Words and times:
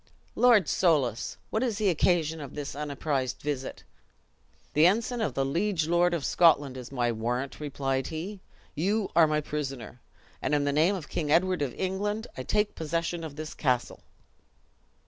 "Lord 0.33 0.67
Soulis! 0.67 1.37
what 1.51 1.61
is 1.61 1.77
the 1.77 1.89
occasion 1.89 2.41
of 2.41 2.55
this 2.55 2.75
unapprised 2.75 3.39
visit?" 3.43 3.83
"The 4.73 4.87
ensign 4.87 5.21
of 5.21 5.35
the 5.35 5.45
liege 5.45 5.87
lord 5.87 6.15
of 6.15 6.25
Scotland 6.25 6.75
is 6.75 6.91
my 6.91 7.11
warrant!" 7.11 7.59
replied 7.59 8.07
he; 8.07 8.39
"you 8.73 9.11
are 9.15 9.27
my 9.27 9.41
prisoner; 9.41 10.01
and 10.41 10.55
in 10.55 10.63
the 10.63 10.73
name 10.73 10.95
of 10.95 11.07
King 11.07 11.31
Edward 11.31 11.61
of 11.61 11.75
England, 11.75 12.25
I 12.35 12.41
take 12.41 12.73
possession 12.73 13.23
of 13.23 13.35
this 13.35 13.53
castle." 13.53 13.99